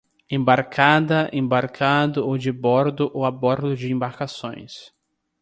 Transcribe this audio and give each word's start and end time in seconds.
Embarcada, 0.35 1.19
embarcado 1.31 2.25
ou 2.25 2.35
de 2.35 2.51
bordo 2.51 3.11
ou 3.13 3.23
a 3.23 3.29
bordo 3.29 3.75
de 3.77 3.91
embarcações 3.93 4.73